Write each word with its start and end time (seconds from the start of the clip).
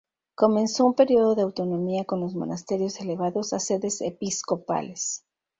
Comenzó 0.33 0.87
un 0.87 0.95
período 0.95 1.35
de 1.35 1.43
autonomía 1.43 2.05
con 2.05 2.21
los 2.21 2.33
monasterios 2.33 2.99
elevados 2.99 3.53
a 3.53 3.59
sedes 3.59 4.01
episcopales. 4.01 5.25